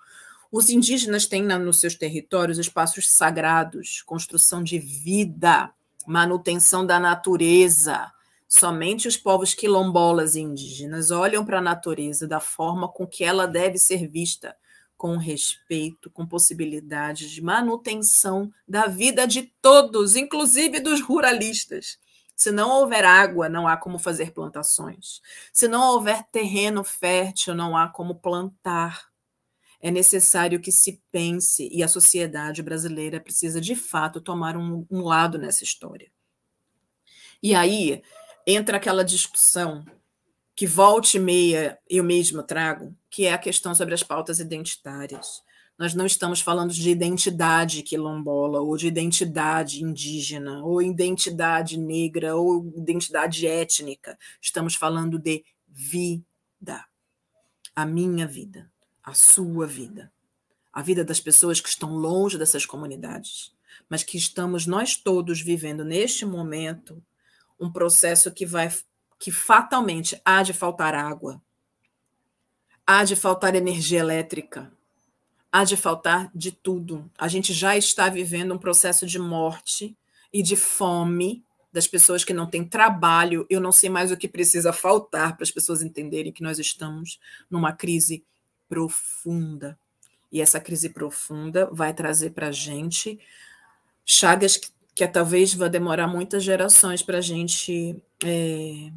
os 0.50 0.70
indígenas 0.70 1.26
têm 1.26 1.42
nos 1.42 1.78
seus 1.78 1.94
territórios 1.94 2.58
espaços 2.58 3.12
sagrados, 3.12 4.02
construção 4.02 4.64
de 4.64 4.78
vida, 4.78 5.70
manutenção 6.06 6.84
da 6.84 6.98
natureza. 6.98 8.10
Somente 8.48 9.06
os 9.06 9.16
povos 9.16 9.54
quilombolas 9.54 10.34
e 10.34 10.40
indígenas 10.40 11.10
olham 11.10 11.44
para 11.44 11.58
a 11.58 11.62
natureza 11.62 12.26
da 12.26 12.40
forma 12.40 12.88
com 12.88 13.06
que 13.06 13.22
ela 13.22 13.46
deve 13.46 13.78
ser 13.78 14.08
vista, 14.08 14.56
com 14.96 15.16
respeito, 15.18 16.10
com 16.10 16.26
possibilidade 16.26 17.30
de 17.30 17.42
manutenção 17.42 18.50
da 18.66 18.86
vida 18.86 19.26
de 19.26 19.52
todos, 19.62 20.16
inclusive 20.16 20.80
dos 20.80 21.00
ruralistas. 21.00 21.98
Se 22.40 22.50
não 22.50 22.70
houver 22.70 23.04
água, 23.04 23.50
não 23.50 23.68
há 23.68 23.76
como 23.76 23.98
fazer 23.98 24.32
plantações. 24.32 25.20
Se 25.52 25.68
não 25.68 25.92
houver 25.92 26.24
terreno 26.32 26.82
fértil, 26.82 27.54
não 27.54 27.76
há 27.76 27.86
como 27.86 28.14
plantar 28.14 29.10
é 29.78 29.90
necessário 29.90 30.58
que 30.58 30.72
se 30.72 31.02
pense, 31.12 31.68
e 31.70 31.82
a 31.82 31.88
sociedade 31.88 32.62
brasileira 32.62 33.20
precisa 33.20 33.60
de 33.60 33.74
fato 33.74 34.22
tomar 34.22 34.56
um, 34.56 34.86
um 34.90 35.02
lado 35.02 35.38
nessa 35.38 35.64
história. 35.64 36.10
E 37.42 37.54
aí 37.54 38.02
entra 38.46 38.78
aquela 38.78 39.04
discussão 39.04 39.84
que 40.54 40.66
volte 40.66 41.18
e 41.18 41.20
meia 41.20 41.78
eu 41.88 42.04
mesma 42.04 42.42
trago, 42.42 42.96
que 43.10 43.26
é 43.26 43.34
a 43.34 43.38
questão 43.38 43.74
sobre 43.74 43.92
as 43.92 44.02
pautas 44.02 44.38
identitárias. 44.40 45.42
Nós 45.80 45.94
não 45.94 46.06
estamos 46.06 46.40
falando 46.40 46.72
de 46.72 46.88
identidade 46.88 47.82
quilombola, 47.82 48.60
ou 48.60 48.76
de 48.76 48.86
identidade 48.86 49.82
indígena, 49.82 50.62
ou 50.62 50.80
identidade 50.80 51.76
negra, 51.76 52.36
ou 52.36 52.72
identidade 52.76 53.46
étnica. 53.46 54.16
Estamos 54.40 54.76
falando 54.76 55.18
de 55.18 55.44
vida. 55.66 56.84
A 57.74 57.84
minha 57.84 58.26
vida 58.26 58.70
a 59.10 59.14
sua 59.14 59.66
vida, 59.66 60.12
a 60.72 60.82
vida 60.82 61.04
das 61.04 61.20
pessoas 61.20 61.60
que 61.60 61.68
estão 61.68 61.94
longe 61.94 62.38
dessas 62.38 62.64
comunidades, 62.64 63.52
mas 63.88 64.04
que 64.04 64.16
estamos 64.16 64.66
nós 64.66 64.94
todos 64.94 65.40
vivendo 65.40 65.84
neste 65.84 66.24
momento 66.24 67.02
um 67.58 67.70
processo 67.70 68.30
que 68.30 68.46
vai 68.46 68.72
que 69.18 69.30
fatalmente 69.30 70.18
há 70.24 70.42
de 70.42 70.54
faltar 70.54 70.94
água, 70.94 71.42
há 72.86 73.04
de 73.04 73.14
faltar 73.14 73.54
energia 73.54 73.98
elétrica, 73.98 74.72
há 75.52 75.64
de 75.64 75.76
faltar 75.76 76.30
de 76.34 76.52
tudo. 76.52 77.10
A 77.18 77.28
gente 77.28 77.52
já 77.52 77.76
está 77.76 78.08
vivendo 78.08 78.54
um 78.54 78.58
processo 78.58 79.06
de 79.06 79.18
morte 79.18 79.96
e 80.32 80.42
de 80.42 80.56
fome 80.56 81.44
das 81.72 81.86
pessoas 81.86 82.24
que 82.24 82.32
não 82.32 82.46
têm 82.46 82.64
trabalho. 82.64 83.46
Eu 83.48 83.60
não 83.60 83.72
sei 83.72 83.88
mais 83.88 84.10
o 84.10 84.16
que 84.16 84.28
precisa 84.28 84.72
faltar 84.72 85.36
para 85.36 85.44
as 85.44 85.50
pessoas 85.50 85.82
entenderem 85.82 86.32
que 86.32 86.42
nós 86.42 86.58
estamos 86.58 87.18
numa 87.50 87.72
crise 87.72 88.24
profunda. 88.68 89.78
E 90.32 90.40
essa 90.40 90.60
crise 90.60 90.90
profunda 90.90 91.68
vai 91.72 91.92
trazer 91.92 92.30
para 92.30 92.48
a 92.48 92.52
gente 92.52 93.18
chagas 94.06 94.56
que, 94.56 94.70
que 94.94 95.06
talvez 95.08 95.54
vai 95.54 95.68
demorar 95.68 96.06
muitas 96.06 96.42
gerações 96.42 97.02
para 97.02 97.20
gente, 97.20 98.00
é, 98.24 98.90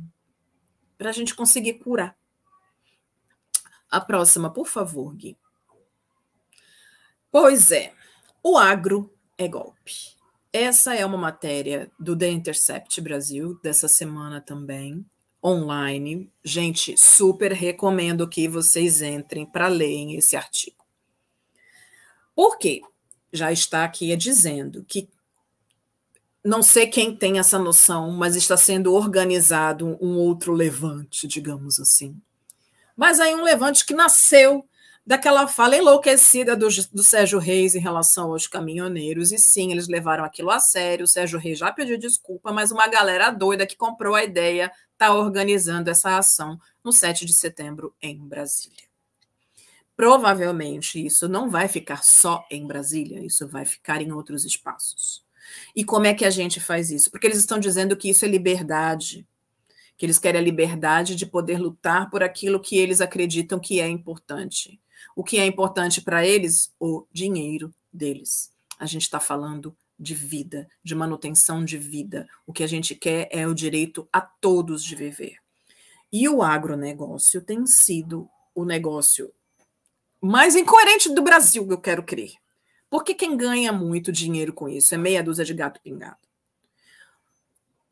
a 0.99 1.11
gente 1.11 1.35
conseguir 1.35 1.73
curar. 1.75 2.15
A 3.89 3.99
próxima, 3.99 4.49
por 4.49 4.67
favor, 4.67 5.13
Gui. 5.13 5.37
Pois 7.33 7.71
é, 7.71 7.91
o 8.43 8.59
agro 8.59 9.11
é 9.39 9.47
golpe. 9.47 10.13
Essa 10.53 10.93
é 10.93 11.03
uma 11.03 11.17
matéria 11.17 11.91
do 11.99 12.15
The 12.15 12.29
Intercept 12.29 13.01
Brasil, 13.01 13.59
dessa 13.63 13.87
semana 13.87 14.39
também 14.39 15.03
online. 15.43 16.31
Gente, 16.43 16.95
super 16.95 17.51
recomendo 17.51 18.29
que 18.29 18.47
vocês 18.47 19.01
entrem 19.01 19.47
para 19.47 19.67
lerem 19.67 20.15
esse 20.15 20.35
artigo. 20.35 20.85
Por 22.35 22.59
quê? 22.59 22.81
Já 23.31 23.51
está 23.51 23.83
aqui 23.83 24.15
dizendo 24.15 24.85
que 24.87 25.09
não 26.45 26.61
sei 26.61 26.85
quem 26.85 27.15
tem 27.15 27.39
essa 27.39 27.57
noção, 27.57 28.11
mas 28.11 28.35
está 28.35 28.55
sendo 28.55 28.93
organizado 28.93 29.97
um 29.99 30.17
outro 30.17 30.53
levante, 30.53 31.27
digamos 31.27 31.79
assim. 31.79 32.15
Mas 32.95 33.19
aí 33.19 33.33
um 33.33 33.43
levante 33.43 33.83
que 33.83 33.95
nasceu 33.95 34.63
daquela 35.05 35.47
fala 35.47 35.75
enlouquecida 35.75 36.55
do, 36.55 36.67
do, 36.91 37.03
Sérgio 37.03 37.39
Reis 37.39 37.75
em 37.75 37.79
relação 37.79 38.31
aos 38.31 38.47
caminhoneiros. 38.47 39.31
E 39.31 39.37
sim, 39.37 39.71
eles 39.71 39.87
levaram 39.87 40.23
aquilo 40.23 40.49
a 40.49 40.59
sério. 40.59 41.03
O 41.03 41.07
Sérgio 41.07 41.39
Reis 41.39 41.59
já 41.59 41.71
pediu 41.71 41.97
desculpa, 41.97 42.51
mas 42.51 42.71
uma 42.71 42.87
galera 42.87 43.29
doida 43.29 43.65
que 43.65 43.75
comprou 43.75 44.15
a 44.15 44.23
ideia 44.23 44.71
está 44.93 45.13
organizando 45.13 45.89
essa 45.89 46.17
ação 46.17 46.57
no 46.83 46.91
7 46.91 47.25
de 47.25 47.33
setembro 47.33 47.93
em 48.01 48.17
Brasília. 48.17 48.83
Provavelmente 49.95 51.05
isso 51.05 51.27
não 51.27 51.49
vai 51.49 51.67
ficar 51.67 52.03
só 52.03 52.45
em 52.49 52.65
Brasília, 52.65 53.23
isso 53.23 53.47
vai 53.47 53.65
ficar 53.65 54.01
em 54.01 54.11
outros 54.11 54.43
espaços. 54.43 55.23
E 55.75 55.83
como 55.83 56.07
é 56.07 56.13
que 56.13 56.25
a 56.25 56.29
gente 56.29 56.59
faz 56.59 56.89
isso? 56.89 57.11
Porque 57.11 57.27
eles 57.27 57.37
estão 57.37 57.59
dizendo 57.59 57.95
que 57.95 58.09
isso 58.09 58.25
é 58.25 58.27
liberdade, 58.27 59.27
que 59.95 60.05
eles 60.05 60.17
querem 60.17 60.41
a 60.41 60.43
liberdade 60.43 61.15
de 61.15 61.25
poder 61.25 61.59
lutar 61.59 62.09
por 62.09 62.23
aquilo 62.23 62.59
que 62.59 62.77
eles 62.77 63.01
acreditam 63.01 63.59
que 63.59 63.79
é 63.79 63.87
importante. 63.87 64.79
O 65.15 65.23
que 65.23 65.37
é 65.37 65.45
importante 65.45 66.01
para 66.01 66.25
eles? 66.25 66.73
O 66.79 67.05
dinheiro 67.11 67.73
deles. 67.91 68.51
A 68.79 68.85
gente 68.85 69.03
está 69.03 69.19
falando 69.19 69.75
de 69.99 70.15
vida, 70.15 70.67
de 70.83 70.95
manutenção 70.95 71.63
de 71.63 71.77
vida. 71.77 72.27
O 72.45 72.53
que 72.53 72.63
a 72.63 72.67
gente 72.67 72.95
quer 72.95 73.27
é 73.31 73.47
o 73.47 73.53
direito 73.53 74.07
a 74.11 74.21
todos 74.21 74.83
de 74.83 74.95
viver. 74.95 75.37
E 76.11 76.27
o 76.27 76.43
agronegócio 76.43 77.41
tem 77.41 77.65
sido 77.65 78.29
o 78.53 78.65
negócio 78.65 79.33
mais 80.21 80.55
incoerente 80.55 81.13
do 81.13 81.21
Brasil, 81.21 81.67
eu 81.69 81.77
quero 81.77 82.03
crer. 82.03 82.33
Porque 82.89 83.13
quem 83.13 83.35
ganha 83.35 83.73
muito 83.73 84.11
dinheiro 84.11 84.53
com 84.53 84.69
isso 84.69 84.93
é 84.93 84.97
meia 84.97 85.23
dúzia 85.23 85.43
de 85.43 85.53
gato 85.53 85.81
pingado. 85.81 86.17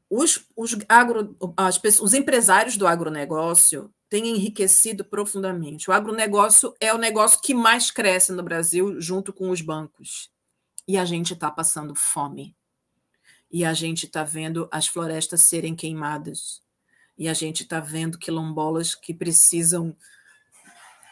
Os, 0.10 0.46
os, 0.56 0.78
agro, 0.88 1.36
as, 1.58 1.82
os 2.00 2.14
empresários 2.14 2.78
do 2.78 2.86
agronegócio 2.86 3.92
têm 4.12 4.28
enriquecido 4.28 5.06
profundamente. 5.06 5.90
O 5.90 5.94
agronegócio 5.94 6.76
é 6.82 6.94
o 6.94 6.98
negócio 6.98 7.40
que 7.42 7.54
mais 7.54 7.90
cresce 7.90 8.34
no 8.34 8.44
Brasil, 8.44 9.00
junto 9.00 9.32
com 9.32 9.50
os 9.50 9.62
bancos. 9.62 10.30
E 10.86 10.98
a 10.98 11.06
gente 11.06 11.32
está 11.32 11.50
passando 11.50 11.96
fome. 11.96 12.54
E 13.50 13.64
a 13.64 13.74
gente 13.74 14.08
está 14.08 14.26
vendo 14.26 14.68
as 14.70 14.86
florestas 14.86 15.44
serem 15.44 15.74
queimadas. 15.74 16.62
E 17.18 17.30
a 17.30 17.34
gente 17.34 17.64
está 17.64 17.80
vendo 17.80 18.18
quilombolas 18.18 18.94
que 18.94 19.14
precisam 19.14 19.96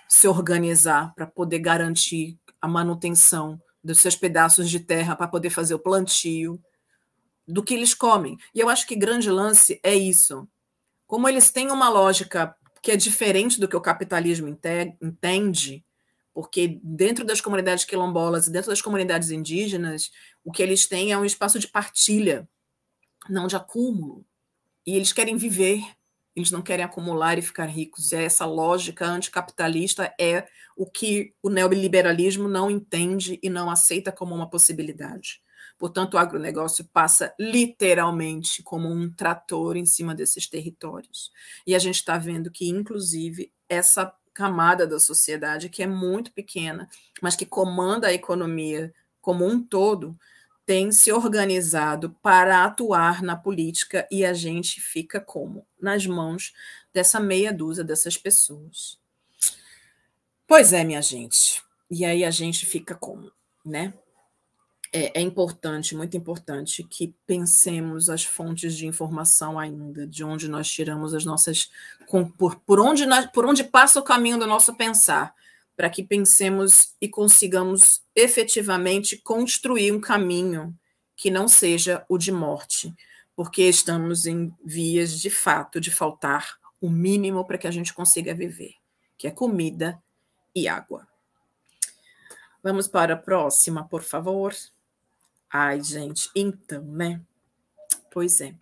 se 0.05 0.27
organizar 0.27 1.15
para 1.15 1.25
poder 1.25 1.59
garantir 1.59 2.37
a 2.61 2.67
manutenção 2.67 3.61
dos 3.81 4.01
seus 4.01 4.17
pedaços 4.17 4.69
de 4.69 4.81
terra, 4.81 5.15
para 5.15 5.29
poder 5.29 5.51
fazer 5.51 5.73
o 5.73 5.79
plantio 5.79 6.61
do 7.47 7.63
que 7.63 7.73
eles 7.73 7.93
comem. 7.93 8.37
E 8.53 8.59
eu 8.59 8.67
acho 8.67 8.85
que 8.85 8.93
grande 8.93 9.31
lance 9.31 9.79
é 9.81 9.95
isso. 9.95 10.45
Como 11.07 11.29
eles 11.29 11.49
têm 11.49 11.71
uma 11.71 11.87
lógica 11.87 12.53
que 12.81 12.91
é 12.91 12.95
diferente 12.95 13.59
do 13.59 13.67
que 13.67 13.75
o 13.75 13.81
capitalismo 13.81 14.47
entende, 14.47 15.83
porque 16.33 16.79
dentro 16.83 17.25
das 17.25 17.41
comunidades 17.41 17.85
quilombolas 17.85 18.47
e 18.47 18.51
dentro 18.51 18.69
das 18.69 18.81
comunidades 18.81 19.31
indígenas, 19.31 20.11
o 20.43 20.51
que 20.51 20.63
eles 20.63 20.87
têm 20.87 21.11
é 21.11 21.17
um 21.17 21.25
espaço 21.25 21.59
de 21.59 21.67
partilha, 21.67 22.47
não 23.29 23.47
de 23.47 23.55
acúmulo. 23.55 24.25
E 24.85 24.95
eles 24.95 25.11
querem 25.11 25.37
viver, 25.37 25.83
eles 26.35 26.51
não 26.51 26.61
querem 26.61 26.85
acumular 26.85 27.37
e 27.37 27.41
ficar 27.41 27.65
ricos. 27.65 28.11
E 28.11 28.15
essa 28.15 28.45
lógica 28.45 29.05
anticapitalista 29.05 30.13
é 30.19 30.47
o 30.75 30.85
que 30.85 31.33
o 31.43 31.49
neoliberalismo 31.49 32.47
não 32.47 32.71
entende 32.71 33.37
e 33.43 33.49
não 33.49 33.69
aceita 33.69 34.11
como 34.11 34.33
uma 34.33 34.49
possibilidade. 34.49 35.41
Portanto, 35.79 36.15
o 36.15 36.17
agronegócio 36.17 36.83
passa 36.91 37.33
literalmente 37.39 38.61
como 38.61 38.89
um 38.89 39.09
trator 39.09 39.77
em 39.77 39.85
cima 39.85 40.13
desses 40.13 40.45
territórios. 40.45 41.31
E 41.65 41.73
a 41.73 41.79
gente 41.79 41.95
está 41.95 42.17
vendo 42.17 42.51
que, 42.51 42.67
inclusive, 42.67 43.51
essa 43.69 44.13
camada 44.33 44.85
da 44.85 44.99
sociedade, 44.99 45.69
que 45.69 45.81
é 45.81 45.87
muito 45.87 46.33
pequena, 46.33 46.89
mas 47.21 47.35
que 47.35 47.45
comanda 47.45 48.07
a 48.07 48.13
economia 48.13 48.93
como 49.21 49.45
um 49.45 49.63
todo, 49.63 50.19
tem 50.65 50.91
se 50.91 51.11
organizado 51.13 52.15
para 52.21 52.65
atuar 52.65 53.23
na 53.23 53.35
política 53.35 54.05
e 54.11 54.25
a 54.25 54.33
gente 54.33 54.81
fica 54.81 55.19
como? 55.19 55.65
Nas 55.81 56.05
mãos 56.05 56.53
dessa 56.93 57.21
meia 57.21 57.53
dúzia 57.53 57.85
dessas 57.85 58.17
pessoas. 58.17 58.99
Pois 60.45 60.73
é, 60.73 60.83
minha 60.83 61.01
gente. 61.01 61.63
E 61.89 62.03
aí 62.03 62.25
a 62.25 62.31
gente 62.31 62.65
fica 62.65 62.95
como, 62.95 63.31
né? 63.65 63.93
É, 64.91 65.19
é, 65.19 65.21
importante, 65.21 65.95
muito 65.95 66.17
importante, 66.17 66.83
que 66.83 67.13
pensemos 67.25 68.09
as 68.09 68.23
fontes 68.23 68.75
de 68.75 68.87
informação 68.87 69.59
ainda, 69.59 70.07
de 70.07 70.23
onde 70.23 70.47
nós 70.47 70.69
tiramos 70.69 71.13
as 71.13 71.25
nossas. 71.25 71.69
por, 72.37 72.55
por, 72.61 72.79
onde, 72.79 73.05
nós, 73.05 73.25
por 73.27 73.45
onde 73.45 73.63
passa 73.63 73.99
o 73.99 74.03
caminho 74.03 74.39
do 74.39 74.47
nosso 74.47 74.75
pensar, 74.75 75.33
para 75.75 75.89
que 75.89 76.03
pensemos 76.03 76.93
e 76.99 77.07
consigamos 77.07 78.01
efetivamente 78.15 79.17
construir 79.17 79.91
um 79.91 80.01
caminho 80.01 80.77
que 81.15 81.29
não 81.31 81.47
seja 81.47 82.05
o 82.09 82.17
de 82.17 82.31
morte. 82.31 82.93
porque 83.35 83.63
estamos 83.63 84.25
em 84.25 84.53
vias 84.65 85.17
de 85.17 85.29
fato 85.29 85.79
de 85.79 85.89
faltar 85.89 86.57
o 86.81 86.89
mínimo 86.89 87.45
para 87.45 87.57
que 87.57 87.67
a 87.67 87.71
gente 87.71 87.93
consiga 87.93 88.33
viver, 88.33 88.73
que 89.17 89.27
é 89.27 89.31
comida 89.31 89.97
e 90.53 90.67
água. 90.67 91.07
Vamos 92.61 92.89
para 92.89 93.13
a 93.13 93.17
próxima, 93.17 93.87
por 93.87 94.03
favor. 94.03 94.53
Ai, 95.51 95.81
gente, 95.81 96.29
então, 96.35 96.83
né? 96.83 97.19
Pois 98.11 98.39
é. 98.41 98.53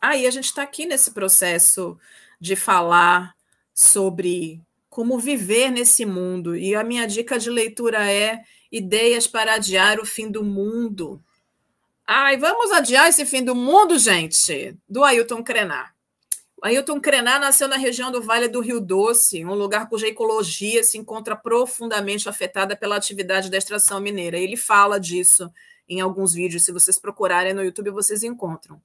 Aí 0.00 0.26
a 0.26 0.30
gente 0.30 0.46
está 0.46 0.62
aqui 0.62 0.86
nesse 0.86 1.10
processo 1.12 1.98
de 2.40 2.56
falar 2.56 3.34
sobre 3.74 4.60
como 4.88 5.18
viver 5.18 5.70
nesse 5.70 6.04
mundo. 6.04 6.56
E 6.56 6.74
a 6.74 6.84
minha 6.84 7.06
dica 7.06 7.38
de 7.38 7.50
leitura 7.50 8.10
é 8.10 8.42
Ideias 8.70 9.26
para 9.26 9.54
Adiar 9.54 9.98
o 10.00 10.06
Fim 10.06 10.30
do 10.30 10.44
Mundo. 10.44 11.22
Ai, 12.06 12.36
vamos 12.36 12.72
adiar 12.72 13.08
esse 13.08 13.24
fim 13.24 13.44
do 13.44 13.54
mundo, 13.54 13.98
gente, 13.98 14.76
do 14.88 15.04
Ailton 15.04 15.42
Krenar. 15.42 15.94
O 16.60 16.66
Ailton 16.66 17.00
Krenar 17.00 17.40
nasceu 17.40 17.68
na 17.68 17.76
região 17.76 18.10
do 18.10 18.20
Vale 18.20 18.48
do 18.48 18.60
Rio 18.60 18.80
Doce, 18.80 19.44
um 19.44 19.54
lugar 19.54 19.88
cuja 19.88 20.08
ecologia 20.08 20.82
se 20.84 20.98
encontra 20.98 21.36
profundamente 21.36 22.28
afetada 22.28 22.76
pela 22.76 22.96
atividade 22.96 23.50
da 23.50 23.56
extração 23.56 24.00
mineira. 24.00 24.36
Ele 24.36 24.56
fala 24.56 24.98
disso 24.98 25.50
em 25.88 26.00
alguns 26.00 26.32
vídeos, 26.32 26.64
se 26.64 26.72
vocês 26.72 26.98
procurarem 26.98 27.52
no 27.52 27.62
YouTube, 27.62 27.90
vocês 27.90 28.22
encontram. 28.22 28.80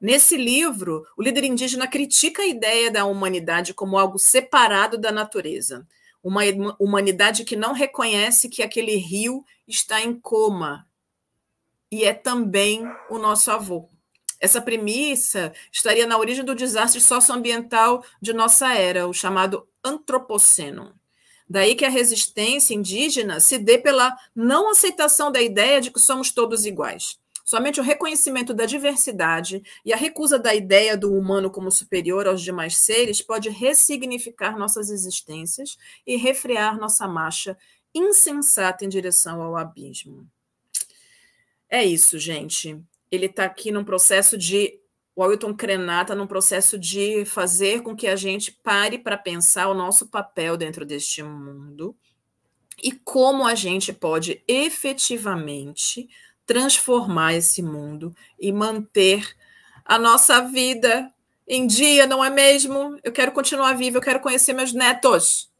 Nesse 0.00 0.36
livro, 0.36 1.04
o 1.16 1.22
líder 1.22 1.44
indígena 1.44 1.88
critica 1.88 2.42
a 2.42 2.46
ideia 2.46 2.90
da 2.90 3.04
humanidade 3.04 3.74
como 3.74 3.98
algo 3.98 4.18
separado 4.18 4.96
da 4.96 5.10
natureza. 5.10 5.86
Uma 6.22 6.42
humanidade 6.78 7.44
que 7.44 7.56
não 7.56 7.72
reconhece 7.72 8.48
que 8.48 8.62
aquele 8.62 8.96
rio 8.96 9.44
está 9.66 10.00
em 10.00 10.18
coma 10.18 10.86
e 11.90 12.04
é 12.04 12.12
também 12.12 12.84
o 13.08 13.18
nosso 13.18 13.50
avô. 13.50 13.88
Essa 14.40 14.62
premissa 14.62 15.52
estaria 15.72 16.06
na 16.06 16.16
origem 16.16 16.44
do 16.44 16.54
desastre 16.54 17.00
socioambiental 17.00 18.04
de 18.20 18.32
nossa 18.32 18.72
era, 18.74 19.08
o 19.08 19.12
chamado 19.12 19.66
antropoceno. 19.82 20.97
Daí 21.48 21.74
que 21.74 21.84
a 21.84 21.88
resistência 21.88 22.74
indígena 22.74 23.40
se 23.40 23.58
dê 23.58 23.78
pela 23.78 24.16
não 24.34 24.70
aceitação 24.70 25.32
da 25.32 25.40
ideia 25.40 25.80
de 25.80 25.90
que 25.90 26.00
somos 26.00 26.30
todos 26.30 26.66
iguais. 26.66 27.18
Somente 27.44 27.80
o 27.80 27.82
reconhecimento 27.82 28.52
da 28.52 28.66
diversidade 28.66 29.62
e 29.82 29.90
a 29.90 29.96
recusa 29.96 30.38
da 30.38 30.54
ideia 30.54 30.94
do 30.98 31.14
humano 31.14 31.50
como 31.50 31.70
superior 31.70 32.26
aos 32.26 32.42
demais 32.42 32.76
seres 32.76 33.22
pode 33.22 33.48
ressignificar 33.48 34.58
nossas 34.58 34.90
existências 34.90 35.78
e 36.06 36.16
refrear 36.16 36.78
nossa 36.78 37.08
marcha 37.08 37.56
insensata 37.94 38.84
em 38.84 38.88
direção 38.90 39.40
ao 39.40 39.56
abismo. 39.56 40.28
É 41.70 41.82
isso, 41.84 42.18
gente. 42.18 42.78
Ele 43.10 43.26
está 43.26 43.44
aqui 43.44 43.70
num 43.70 43.84
processo 43.84 44.36
de. 44.36 44.78
O 45.18 45.24
Ailton 45.24 45.52
Krenar 45.52 46.02
está 46.02 46.14
num 46.14 46.28
processo 46.28 46.78
de 46.78 47.24
fazer 47.24 47.82
com 47.82 47.96
que 47.96 48.06
a 48.06 48.14
gente 48.14 48.52
pare 48.52 48.96
para 48.96 49.18
pensar 49.18 49.66
o 49.66 49.74
nosso 49.74 50.06
papel 50.06 50.56
dentro 50.56 50.86
deste 50.86 51.24
mundo 51.24 51.96
e 52.80 52.92
como 52.92 53.44
a 53.44 53.56
gente 53.56 53.92
pode 53.92 54.44
efetivamente 54.46 56.08
transformar 56.46 57.34
esse 57.34 57.64
mundo 57.64 58.14
e 58.38 58.52
manter 58.52 59.28
a 59.84 59.98
nossa 59.98 60.40
vida 60.42 61.12
em 61.48 61.66
dia, 61.66 62.06
não 62.06 62.24
é 62.24 62.30
mesmo? 62.30 62.96
Eu 63.02 63.10
quero 63.10 63.32
continuar 63.32 63.72
viva, 63.72 63.98
eu 63.98 64.02
quero 64.02 64.20
conhecer 64.20 64.52
meus 64.52 64.72
netos. 64.72 65.50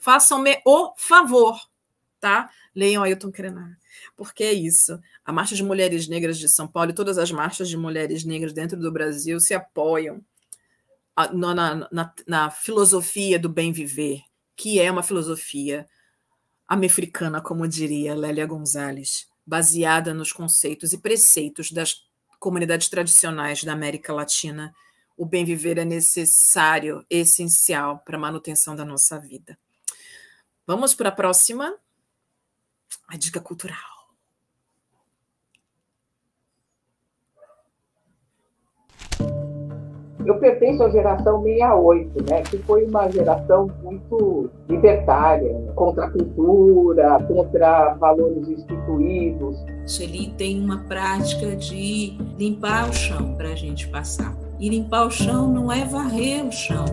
Façam-me 0.00 0.60
o 0.66 0.92
favor, 0.96 1.56
tá? 2.18 2.50
Leiam 2.74 3.04
Ailton 3.04 3.30
Krenar. 3.30 3.78
Porque 4.16 4.44
é 4.44 4.52
isso. 4.52 4.98
A 5.24 5.32
Marcha 5.32 5.54
de 5.54 5.62
Mulheres 5.62 6.08
Negras 6.08 6.38
de 6.38 6.48
São 6.48 6.66
Paulo 6.66 6.90
e 6.90 6.94
todas 6.94 7.18
as 7.18 7.30
marchas 7.30 7.68
de 7.68 7.76
mulheres 7.76 8.24
negras 8.24 8.52
dentro 8.52 8.78
do 8.78 8.92
Brasil 8.92 9.38
se 9.40 9.54
apoiam 9.54 10.22
na, 11.32 11.54
na, 11.90 12.14
na 12.26 12.50
filosofia 12.50 13.38
do 13.38 13.48
bem 13.48 13.72
viver, 13.72 14.20
que 14.54 14.80
é 14.80 14.90
uma 14.90 15.02
filosofia 15.02 15.86
americana, 16.68 17.40
como 17.40 17.66
diria 17.66 18.14
Lélia 18.14 18.46
Gonzalez 18.46 19.26
baseada 19.46 20.12
nos 20.12 20.32
conceitos 20.32 20.92
e 20.92 20.98
preceitos 20.98 21.70
das 21.70 22.04
comunidades 22.40 22.88
tradicionais 22.88 23.62
da 23.62 23.72
América 23.72 24.12
Latina, 24.12 24.74
o 25.16 25.24
bem 25.24 25.44
viver 25.44 25.78
é 25.78 25.84
necessário, 25.84 27.06
essencial 27.08 28.00
para 28.00 28.16
a 28.16 28.20
manutenção 28.20 28.74
da 28.74 28.84
nossa 28.84 29.18
vida. 29.18 29.56
Vamos 30.66 30.94
para 30.94 31.10
a 31.10 31.12
próxima. 31.12 31.74
A 33.08 33.16
dica 33.16 33.40
cultural. 33.40 33.95
Eu 40.26 40.40
pertenço 40.40 40.82
à 40.82 40.90
geração 40.90 41.40
68, 41.40 42.24
né, 42.28 42.42
que 42.42 42.58
foi 42.58 42.84
uma 42.84 43.08
geração 43.08 43.70
muito 43.80 44.50
libertária, 44.68 45.56
contra 45.76 46.06
a 46.06 46.10
cultura, 46.10 47.24
contra 47.28 47.94
valores 47.94 48.48
instituídos. 48.48 49.56
Sueli 49.86 50.30
tem 50.30 50.60
uma 50.60 50.78
prática 50.78 51.54
de 51.54 52.18
limpar 52.36 52.90
o 52.90 52.92
chão 52.92 53.36
para 53.36 53.50
a 53.50 53.54
gente 53.54 53.86
passar. 53.86 54.36
E 54.58 54.68
limpar 54.68 55.06
o 55.06 55.10
chão 55.12 55.46
não 55.46 55.70
é 55.70 55.84
varrer 55.84 56.44
o 56.44 56.50
chão, 56.50 56.86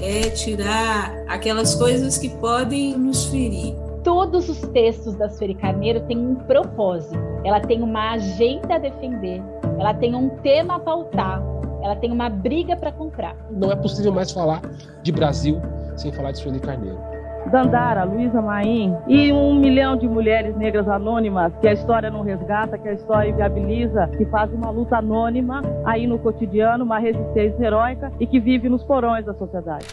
é 0.00 0.30
tirar 0.30 1.12
aquelas 1.26 1.74
coisas 1.74 2.18
que 2.18 2.28
podem 2.28 2.96
nos 2.96 3.24
ferir. 3.24 3.74
Todos 4.04 4.48
os 4.48 4.60
textos 4.68 5.16
da 5.16 5.28
Sueli 5.28 5.56
Carneiro 5.56 6.02
têm 6.02 6.18
um 6.18 6.36
propósito, 6.36 7.18
ela 7.44 7.58
tem 7.58 7.82
uma 7.82 8.12
agenda 8.12 8.76
a 8.76 8.78
defender, 8.78 9.42
ela 9.76 9.92
tem 9.92 10.14
um 10.14 10.28
tema 10.40 10.76
a 10.76 10.78
pautar 10.78 11.42
ela 11.82 11.96
tem 11.96 12.10
uma 12.10 12.28
briga 12.28 12.76
para 12.76 12.92
comprar. 12.92 13.36
Não 13.50 13.70
é 13.70 13.76
possível 13.76 14.12
mais 14.12 14.30
falar 14.30 14.60
de 15.02 15.12
Brasil 15.12 15.60
sem 15.96 16.12
falar 16.12 16.32
de 16.32 16.38
Sueli 16.38 16.60
Carneiro. 16.60 16.98
Dandara, 17.50 18.04
Luísa 18.04 18.40
Maim 18.42 18.94
e 19.08 19.32
um 19.32 19.54
milhão 19.54 19.96
de 19.96 20.06
mulheres 20.06 20.54
negras 20.56 20.86
anônimas 20.88 21.52
que 21.60 21.66
a 21.66 21.72
história 21.72 22.10
não 22.10 22.22
resgata, 22.22 22.76
que 22.76 22.88
a 22.88 22.92
história 22.92 23.30
inviabiliza, 23.30 24.08
que 24.16 24.26
faz 24.26 24.52
uma 24.52 24.70
luta 24.70 24.98
anônima 24.98 25.62
aí 25.84 26.06
no 26.06 26.18
cotidiano, 26.18 26.84
uma 26.84 26.98
resistência 26.98 27.64
heróica 27.64 28.12
e 28.20 28.26
que 28.26 28.38
vive 28.38 28.68
nos 28.68 28.84
porões 28.84 29.24
da 29.24 29.34
sociedade. 29.34 29.86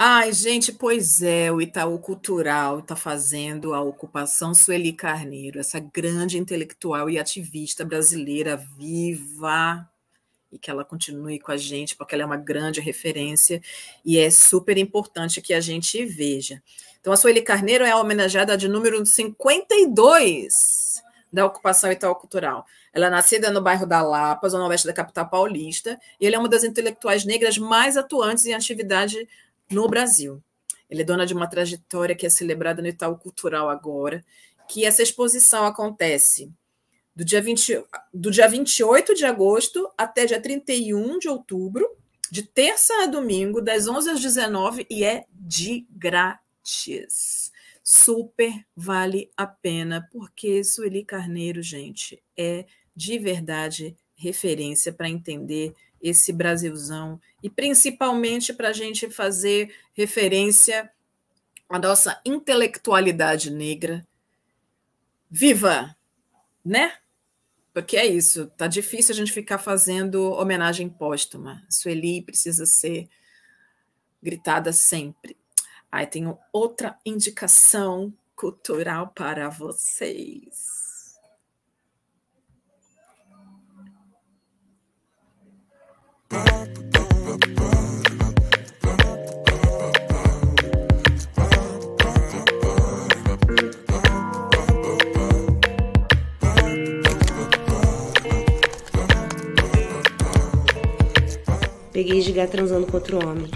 Ai, 0.00 0.32
gente, 0.32 0.70
pois 0.70 1.22
é, 1.22 1.50
o 1.50 1.60
Itaú 1.60 1.98
Cultural 1.98 2.78
está 2.78 2.94
fazendo 2.94 3.74
a 3.74 3.80
ocupação 3.80 4.54
Sueli 4.54 4.92
Carneiro, 4.92 5.58
essa 5.58 5.80
grande 5.80 6.38
intelectual 6.38 7.10
e 7.10 7.18
ativista 7.18 7.84
brasileira 7.84 8.56
viva, 8.56 9.90
e 10.52 10.56
que 10.56 10.70
ela 10.70 10.84
continue 10.84 11.40
com 11.40 11.50
a 11.50 11.56
gente, 11.56 11.96
porque 11.96 12.14
ela 12.14 12.22
é 12.22 12.26
uma 12.26 12.36
grande 12.36 12.80
referência 12.80 13.60
e 14.04 14.18
é 14.18 14.30
super 14.30 14.78
importante 14.78 15.42
que 15.42 15.52
a 15.52 15.60
gente 15.60 16.04
veja. 16.06 16.62
Então, 17.00 17.12
a 17.12 17.16
Sueli 17.16 17.42
Carneiro 17.42 17.84
é 17.84 17.92
homenageada 17.92 18.56
de 18.56 18.68
número 18.68 19.04
52 19.04 21.02
da 21.32 21.44
ocupação 21.44 21.90
Itaú 21.90 22.14
Cultural. 22.14 22.64
Ela 22.92 23.06
é 23.06 23.10
nascida 23.10 23.50
no 23.50 23.60
bairro 23.60 23.84
da 23.84 24.00
Lapa, 24.00 24.48
zona 24.48 24.68
oeste 24.68 24.86
da 24.86 24.92
capital 24.92 25.28
paulista, 25.28 25.98
e 26.20 26.26
ela 26.28 26.36
é 26.36 26.38
uma 26.38 26.48
das 26.48 26.62
intelectuais 26.62 27.24
negras 27.24 27.58
mais 27.58 27.96
atuantes 27.96 28.46
em 28.46 28.54
atividade 28.54 29.28
no 29.70 29.88
Brasil. 29.88 30.42
Ele 30.88 31.02
é 31.02 31.04
dona 31.04 31.26
de 31.26 31.34
uma 31.34 31.46
trajetória 31.46 32.14
que 32.14 32.26
é 32.26 32.30
celebrada 32.30 32.80
no 32.80 32.88
Itaú 32.88 33.16
Cultural 33.16 33.68
agora, 33.68 34.24
que 34.68 34.84
essa 34.84 35.02
exposição 35.02 35.64
acontece 35.64 36.52
do 37.14 37.24
dia, 37.24 37.42
20, 37.42 37.84
do 38.14 38.30
dia 38.30 38.46
28 38.46 39.14
de 39.14 39.24
agosto 39.24 39.90
até 39.98 40.24
dia 40.24 40.40
31 40.40 41.18
de 41.18 41.28
outubro, 41.28 41.84
de 42.30 42.42
terça 42.42 42.94
a 43.02 43.06
domingo, 43.06 43.60
das 43.60 43.88
11 43.88 44.10
às 44.10 44.20
19 44.20 44.86
e 44.88 45.02
é 45.02 45.24
de 45.32 45.86
grátis. 45.90 47.50
Super 47.82 48.52
vale 48.76 49.30
a 49.36 49.46
pena, 49.46 50.06
porque 50.12 50.62
Sueli 50.62 51.04
Carneiro, 51.04 51.62
gente, 51.62 52.22
é 52.36 52.66
de 52.94 53.18
verdade 53.18 53.96
referência 54.18 54.92
para 54.92 55.08
entender 55.08 55.74
esse 56.02 56.32
Brasilzão 56.32 57.20
e 57.42 57.48
principalmente 57.48 58.52
para 58.52 58.68
a 58.68 58.72
gente 58.72 59.08
fazer 59.10 59.74
referência 59.94 60.90
à 61.68 61.78
nossa 61.78 62.20
intelectualidade 62.24 63.50
negra 63.50 64.06
viva, 65.30 65.96
né? 66.64 66.94
Porque 67.72 67.96
é 67.96 68.06
isso, 68.06 68.46
tá 68.56 68.66
difícil 68.66 69.14
a 69.14 69.16
gente 69.16 69.32
ficar 69.32 69.58
fazendo 69.58 70.32
homenagem 70.32 70.88
póstuma. 70.88 71.64
Sueli 71.70 72.22
precisa 72.22 72.66
ser 72.66 73.08
gritada 74.22 74.72
sempre. 74.72 75.36
Aí 75.90 76.06
tenho 76.06 76.38
outra 76.52 76.98
indicação 77.06 78.12
cultural 78.34 79.08
para 79.08 79.48
vocês. 79.48 80.87
Peguei 101.92 102.20
de 102.20 102.46
transando 102.46 102.86
com 102.86 102.96
outro 102.96 103.18
homem. 103.18 103.50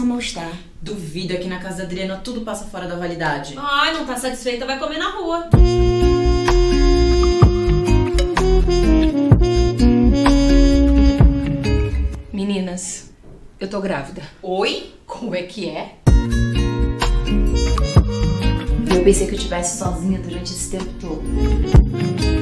Só 0.00 0.06
mal-estar. 0.06 0.52
Duvido 0.80 1.34
aqui 1.34 1.46
na 1.46 1.58
casa 1.58 1.78
da 1.78 1.84
Adriana 1.84 2.16
tudo 2.16 2.40
passa 2.40 2.64
fora 2.64 2.88
da 2.88 2.96
validade. 2.96 3.54
Ai, 3.58 3.92
não 3.92 4.06
tá 4.06 4.16
satisfeita, 4.16 4.64
vai 4.64 4.78
comer 4.78 4.98
na 4.98 5.10
rua. 5.10 5.50
Meninas, 12.32 13.10
eu 13.58 13.68
tô 13.68 13.80
grávida. 13.80 14.22
Oi? 14.42 14.94
Como 15.06 15.34
é 15.34 15.42
que 15.42 15.68
é? 15.68 15.96
Eu 18.94 19.04
pensei 19.04 19.26
que 19.26 19.34
eu 19.34 19.38
estivesse 19.38 19.78
sozinha 19.78 20.18
durante 20.18 20.50
esse 20.50 20.70
tempo 20.70 20.90
todo. 20.98 22.39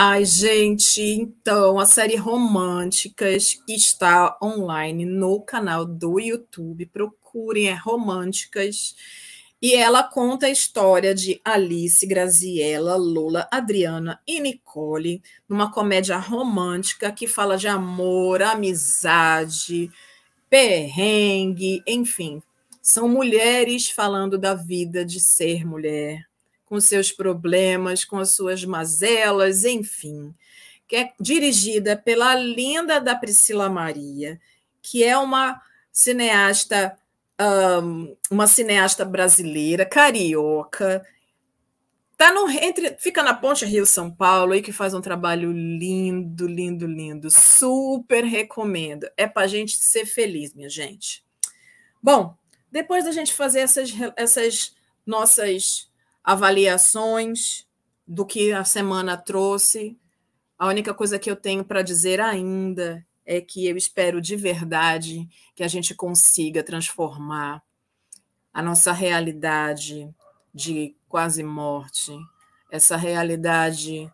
Ai, 0.00 0.24
gente, 0.24 1.02
então 1.02 1.76
a 1.76 1.84
série 1.84 2.14
Românticas 2.14 3.60
está 3.68 4.38
online 4.40 5.04
no 5.04 5.40
canal 5.40 5.84
do 5.84 6.20
YouTube. 6.20 6.86
Procurem, 6.86 7.68
é 7.68 7.74
Românticas. 7.74 8.94
E 9.60 9.74
ela 9.74 10.04
conta 10.04 10.46
a 10.46 10.50
história 10.50 11.12
de 11.12 11.40
Alice, 11.44 12.06
Graziella, 12.06 12.94
Lola, 12.94 13.48
Adriana 13.50 14.20
e 14.24 14.38
Nicole, 14.38 15.20
numa 15.48 15.72
comédia 15.72 16.16
romântica 16.16 17.10
que 17.10 17.26
fala 17.26 17.58
de 17.58 17.66
amor, 17.66 18.40
amizade, 18.40 19.90
perrengue, 20.48 21.82
enfim. 21.84 22.40
São 22.80 23.08
mulheres 23.08 23.90
falando 23.90 24.38
da 24.38 24.54
vida 24.54 25.04
de 25.04 25.18
ser 25.18 25.66
mulher, 25.66 26.27
com 26.68 26.80
seus 26.80 27.10
problemas, 27.10 28.04
com 28.04 28.18
as 28.18 28.30
suas 28.30 28.64
mazelas, 28.64 29.64
enfim. 29.64 30.34
Que 30.86 30.96
é 30.96 31.12
dirigida 31.18 31.96
pela 31.96 32.34
linda 32.34 33.00
da 33.00 33.14
Priscila 33.14 33.68
Maria, 33.68 34.40
que 34.82 35.02
é 35.02 35.16
uma 35.16 35.60
cineasta 35.92 36.96
um, 37.40 38.16
uma 38.30 38.46
cineasta 38.46 39.04
brasileira, 39.04 39.86
carioca, 39.86 41.06
tá 42.16 42.32
no 42.32 42.50
entre 42.50 42.96
fica 42.98 43.22
na 43.22 43.32
Ponte 43.32 43.64
Rio 43.64 43.86
São 43.86 44.10
Paulo 44.10 44.54
e 44.54 44.60
que 44.60 44.72
faz 44.72 44.92
um 44.92 45.00
trabalho 45.00 45.52
lindo, 45.52 46.46
lindo, 46.48 46.86
lindo. 46.86 47.30
Super 47.30 48.24
recomendo. 48.24 49.08
É 49.16 49.26
para 49.26 49.46
gente 49.46 49.76
ser 49.76 50.04
feliz, 50.04 50.52
minha 50.52 50.68
gente. 50.68 51.24
Bom, 52.02 52.36
depois 52.70 53.04
da 53.04 53.12
gente 53.12 53.32
fazer 53.32 53.60
essas, 53.60 53.90
essas 54.16 54.74
nossas 55.06 55.87
avaliações 56.28 57.66
do 58.06 58.26
que 58.26 58.52
a 58.52 58.62
semana 58.62 59.16
trouxe, 59.16 59.98
a 60.58 60.66
única 60.66 60.92
coisa 60.92 61.18
que 61.18 61.30
eu 61.30 61.34
tenho 61.34 61.64
para 61.64 61.80
dizer 61.80 62.20
ainda 62.20 63.02
é 63.24 63.40
que 63.40 63.66
eu 63.66 63.78
espero 63.78 64.20
de 64.20 64.36
verdade 64.36 65.26
que 65.54 65.64
a 65.64 65.68
gente 65.68 65.94
consiga 65.94 66.62
transformar 66.62 67.62
a 68.52 68.62
nossa 68.62 68.92
realidade 68.92 70.14
de 70.52 70.94
quase 71.08 71.42
morte, 71.42 72.12
essa 72.70 72.94
realidade 72.94 74.12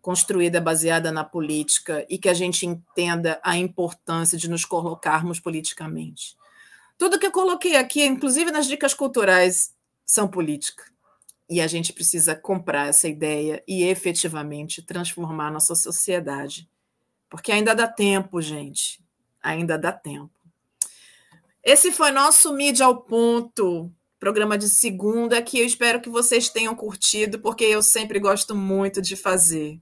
construída 0.00 0.60
baseada 0.60 1.12
na 1.12 1.22
política 1.22 2.04
e 2.10 2.18
que 2.18 2.28
a 2.28 2.34
gente 2.34 2.66
entenda 2.66 3.40
a 3.40 3.56
importância 3.56 4.36
de 4.36 4.50
nos 4.50 4.64
colocarmos 4.64 5.38
politicamente. 5.38 6.36
Tudo 6.98 7.20
que 7.20 7.26
eu 7.26 7.30
coloquei 7.32 7.76
aqui, 7.76 8.04
inclusive 8.04 8.50
nas 8.50 8.66
dicas 8.66 8.94
culturais, 8.94 9.72
são 10.04 10.26
política. 10.26 10.91
E 11.48 11.60
a 11.60 11.66
gente 11.66 11.92
precisa 11.92 12.34
comprar 12.34 12.88
essa 12.88 13.08
ideia 13.08 13.62
e 13.66 13.82
efetivamente 13.84 14.82
transformar 14.82 15.50
nossa 15.50 15.74
sociedade 15.74 16.68
porque 17.32 17.50
ainda 17.50 17.74
dá 17.74 17.88
tempo, 17.88 18.42
gente. 18.42 19.02
Ainda 19.42 19.78
dá 19.78 19.90
tempo. 19.90 20.30
Esse 21.64 21.90
foi 21.90 22.10
nosso 22.10 22.52
Mídia 22.52 22.84
ao 22.84 22.94
Ponto, 22.94 23.90
programa 24.20 24.58
de 24.58 24.68
segunda, 24.68 25.40
que 25.40 25.58
eu 25.58 25.64
espero 25.64 26.02
que 26.02 26.10
vocês 26.10 26.50
tenham 26.50 26.74
curtido, 26.74 27.38
porque 27.38 27.64
eu 27.64 27.82
sempre 27.82 28.20
gosto 28.20 28.54
muito 28.54 29.00
de 29.00 29.16
fazer. 29.16 29.80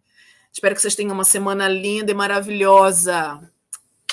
Espero 0.53 0.77
que 0.77 0.81
vocês 0.81 0.95
tenham 0.95 1.13
uma 1.13 1.25
semana 1.25 1.67
linda 1.67 2.13
e 2.13 2.15
maravilhosa. 2.15 3.41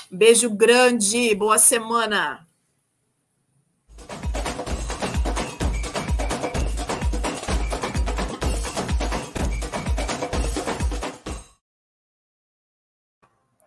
Beijo 0.09 0.49
grande, 0.49 1.35
boa 1.35 1.59
semana. 1.59 2.46